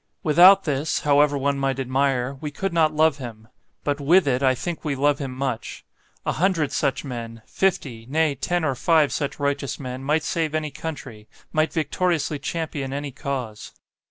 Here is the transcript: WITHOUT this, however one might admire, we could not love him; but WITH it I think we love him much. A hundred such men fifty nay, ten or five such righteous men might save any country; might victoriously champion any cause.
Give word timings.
WITHOUT 0.23 0.63
this, 0.63 1.01
however 1.01 1.37
one 1.37 1.59
might 1.59 1.79
admire, 1.79 2.33
we 2.41 2.49
could 2.49 2.73
not 2.73 2.91
love 2.91 3.19
him; 3.19 3.47
but 3.83 4.01
WITH 4.01 4.25
it 4.27 4.41
I 4.41 4.55
think 4.55 4.83
we 4.83 4.95
love 4.95 5.19
him 5.19 5.31
much. 5.31 5.85
A 6.25 6.31
hundred 6.31 6.71
such 6.71 7.05
men 7.05 7.43
fifty 7.45 8.07
nay, 8.09 8.33
ten 8.33 8.63
or 8.65 8.73
five 8.73 9.13
such 9.13 9.39
righteous 9.39 9.79
men 9.79 10.03
might 10.03 10.23
save 10.23 10.55
any 10.55 10.71
country; 10.71 11.27
might 11.53 11.71
victoriously 11.71 12.39
champion 12.39 12.93
any 12.93 13.11
cause. 13.11 13.73